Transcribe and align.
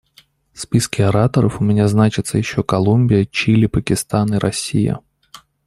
В 0.51 0.59
списке 0.61 1.05
ораторов 1.05 1.61
у 1.61 1.63
меня 1.63 1.87
значатся 1.87 2.39
еще 2.39 2.63
Колумбия, 2.63 3.23
Чили, 3.27 3.67
Пакистан 3.67 4.33
и 4.33 4.39
Россия. 4.39 4.99